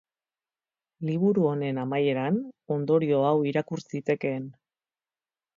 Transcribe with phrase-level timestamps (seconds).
[1.09, 2.41] Liburu honen amaieran
[2.79, 4.53] ondorio hau irakur zitekeen.